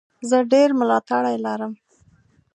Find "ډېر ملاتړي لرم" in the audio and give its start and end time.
0.51-1.73